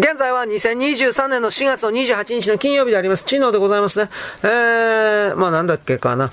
[0.00, 3.24] 現在は2023年の4月の28日の金曜日であります。
[3.24, 4.08] 知能でございますね。
[4.42, 6.32] えー、まあなんだっけかな。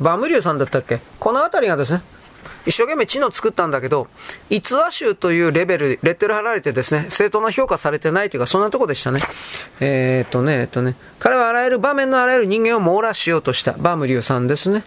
[0.00, 1.00] バムリューさんだったっけ？
[1.20, 2.00] この辺りがですね、
[2.64, 4.08] 一生懸命知能作ったんだけど、
[4.48, 9.20] 逸話集というレベル、レッテル貼られてですね、正当な評価されてないというか、そんなとこでしたね。
[9.80, 14.84] えー、っとね、えっとね、彼はあらゆる場面のあらゆる人間を網羅しようとした、バムリューさんですね。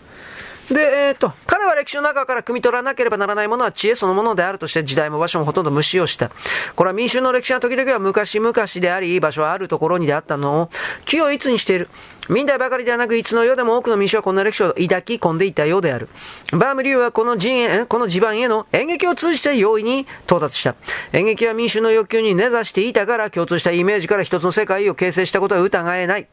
[0.70, 6.32] で、えっ、と、彼は歴史の中から汲み取らなければならないものは知恵そのものであるとして時代も場所もほとんど無視をした。
[6.75, 10.69] これは民衆の歴史は時々は昔々であり、場所はあるところにであったのを、
[11.05, 11.89] 気をいつにしている。
[12.29, 16.10] 民代ばかりではなく、いつの世でも多くの民主はこんな歴史を抱き込んでいたようである。
[16.52, 20.75] バーム流はこの陣営、この地盤への演劇を通じて容易に到達した。
[21.14, 26.28] 演劇は民主の欲求に根ざしていたから共通したイメージから一つの世界を形成したことは疑えない。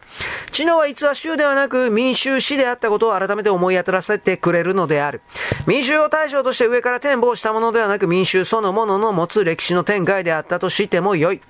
[0.50, 5.20] 知能は逸話衆ではなく民衆史であったことを改めて思い当たらせてくれるのである。
[5.66, 11.40] 民衆を対象として上から展望したものではなく民衆そのものの持つ歴史の展開であったとしてもよい。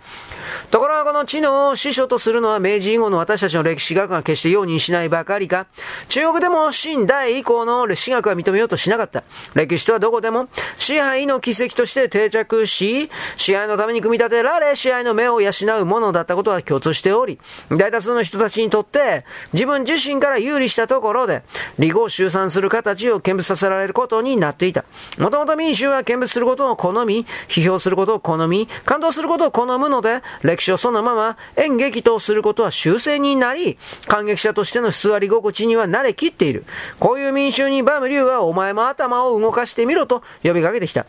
[0.73, 5.67] ところがこの知能を師匠とするのは明治以後の私たちの歴史学が決して容認しないばかりか、
[6.09, 9.23] 中国でも清代以降の歴史学は認めようとしなかった。
[9.53, 17.39] 歴史とはどこでも支配の奇跡として定着し、支配のために組み立てられ、支配の目を養うものだったことは共通しており、
[17.70, 21.43] 大多数の人たちにとって自分自身から有利したところで、
[21.78, 24.87] 離合集散する形を見物させられることになっていた。
[25.19, 36.64] もともと民衆は見物することを好み、批評することを好み、感動することを好むので、歴をそのまま演劇とすることは修正になり、感激者としての座り心地には慣れきっている。
[37.00, 41.06] こういう民衆にバムリューはお前も頭を動かしてみろと呼びかけてきた。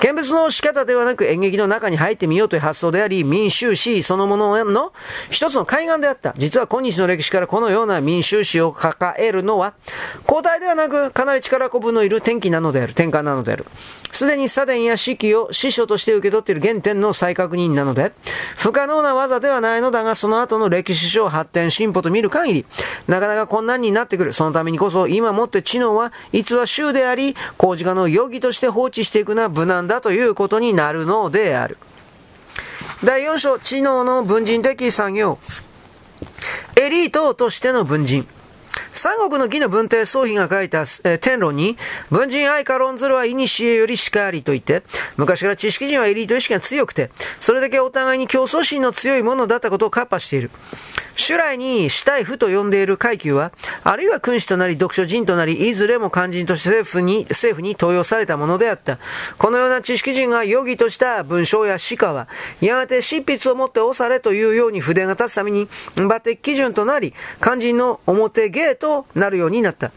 [0.00, 4.92] 見物の仕方ではなく演劇の中に入ってみようという発想であり、民衆史そのものの
[5.30, 6.34] 一つの海岸であった。
[6.36, 9.74] 実は今日の歴史からこのような民衆史を抱えるのは、
[10.24, 12.90] 交代ではなくかなり力こぶのいる天気なのである。
[12.90, 13.66] 転換なのである。
[14.12, 18.12] すでに左伝や四季を師匠として受け取っている原点の再確認なので、
[18.56, 22.66] 不可能な技ではないのだが、その後の歴史書発展進歩と見る限り、
[23.06, 24.32] なかなか困難になってくる。
[24.32, 31.78] そのためにこそ、今もって知能は、逸は衆であり、工事家の容疑として放置していくのは無難だということになるのである。
[33.02, 35.38] 第4章、知能の文人的作業。
[36.76, 38.26] エリートとしての文人。
[38.94, 41.76] 三国の義の文帝宗妃が書いた、えー、天論に、
[42.10, 44.84] 文人愛か論ずるは古よりしかありと言って、
[45.16, 47.10] 昔から知識人はエリート意識が強くて、
[47.40, 50.50] それだけお互いに競争心の強いものだったことをカッパしている。
[51.16, 58.98] 主来に死体夫と呼んでいる階級は、あるいは君主となり読書人となり、いずれも肝心として政府に、政府に登用されたものであった。
[59.38, 62.28] このような知識人が容疑とした文章や詩歌は、
[62.60, 67.12] やがて執筆をもって押されというように筆が立つために、抜擢基準となり、
[67.42, 69.90] 肝心の表芸ととなるようになった。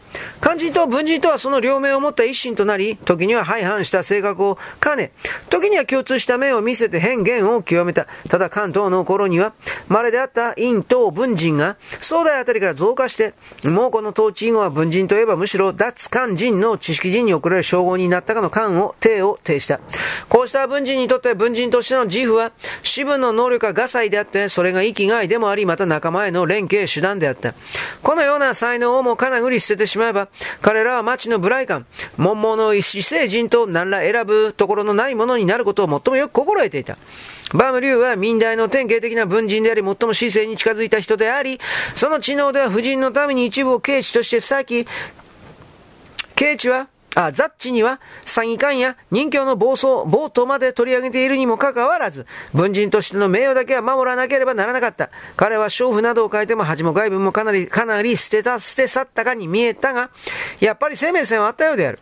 [0.48, 5.12] 肝心と文人とはその両面を持った一心となり、時には相反した性格を兼ね、
[5.50, 8.06] 時には共通した面を見せて変幻を極めた。
[8.30, 9.52] ただ関東の頃には、
[9.88, 13.34] 稀であった陰と文人が、宋代あたりから増加して、
[13.66, 19.80] もうこの統治以後は文人といえばむしろ脱漢人の知識人に送られる称号になったかの漢を、帝を呈した。
[20.30, 27.52] こうした文人にとって文人としての自負は、私分の能力が画才であって、それが生きがいでもあり、また仲間への連携手段であった。
[28.02, 30.28] このような才能をもかなぐり捨ててしまえば、
[30.60, 36.96] 彼らは町の無頼感、文盲の異星人と何ら選ぶところのないものになることを最もよく心得ていた。
[37.52, 41.60] バーム竜は民代の典型的な文人であり、最も市政に近づいた人であり、
[41.94, 44.86] その知能では夫人のために一部を刑地として先、
[46.34, 55.10] 刑地はあ、ザッチには詐欺官や人形の暴走、暴徒まで取り上げているにもかかわらず、文人としての名誉だけは守らなければならなかった。
[55.36, 60.10] 彼は娼婦などを変えても恥も外部もかなり、かなり捨てた、捨て去ったかに見えたが、
[60.60, 61.98] やっぱり生命線はあったようである。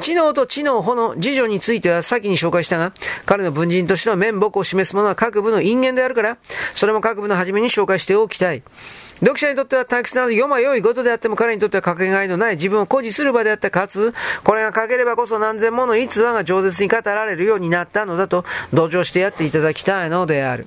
[0.00, 2.92] 知能と知能法の次女については先に紹介したが、
[3.26, 6.38] 彼の文人としての面目を示すものは各部の因縁であるから、
[6.74, 8.62] それも各部の初めに紹介しておきたい。
[9.22, 14.12] 読者にとっては退屈など読ま良いことであっても彼にとってはかけがえのない自分を誇示する場であったかつ、
[14.42, 20.66] これが書ければこそ何千もの逸話が饒舌に語られるようになったのだと同情してやっていただきたいのである。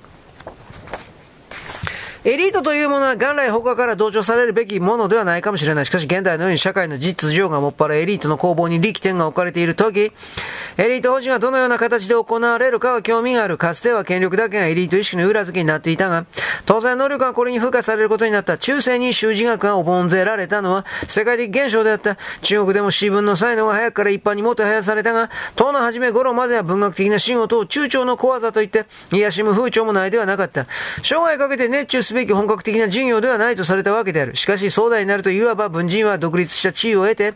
[2.26, 5.86] エリートというものは元来他から同調されるべきものではないかもしれない。
[5.86, 10.10] しかし現代のように社会の実情がもっぱらエリートの攻防に力点が置かれているとき、エ
[10.76, 13.58] リート保持がどのような形で行われるかは興味がある。
[13.58, 16.26] かつては権力だけがエリート意識の裏付けになっていたが、
[16.64, 22.16] 当然能力がこれに付加されることになった中世に修辞学がお盆ぜられたのは世界的現象であった。
[22.42, 30.66] 中国でも詩文の才能が早くから一般にもてはやされたが、唐の初め頃までは文学的な仕事を中長の小技といって、癒しむ風潮もないではなかった。
[31.04, 34.34] 生涯かけて熱中すべき本格的な授業ではないとされたわけである。
[34.34, 37.34] しかし、壮大になるといわば文人は独立した地位を得て、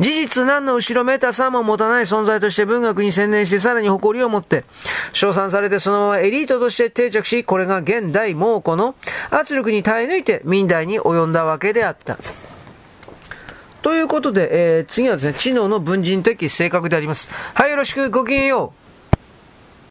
[0.00, 4.64] 事実何の後ろめたさも持たない存在として文学に専念してさらに誇りを持って、
[5.12, 8.96] 称賛されてそのままエリートとして定着し、これが現代猛虎の
[9.30, 12.18] 圧力に耐え抜いて民代に及んだわけであった。
[13.82, 17.28] ということで、えー、次はですね、知能の文人的性格であります。
[17.52, 18.83] はい、よろしく、ごきげんよう。